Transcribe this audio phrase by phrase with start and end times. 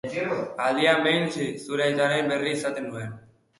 [0.67, 1.29] Aldian behin,
[1.67, 3.17] zure aitaren berri izaten nuen.